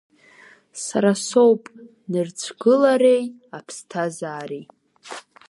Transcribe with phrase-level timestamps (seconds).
[0.85, 1.63] Сара соуп
[2.11, 3.25] нырцәгылареи
[3.57, 4.65] аԥсҭазаареи…